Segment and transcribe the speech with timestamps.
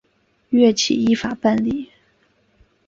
[0.49, 1.91] 岳起依法办理。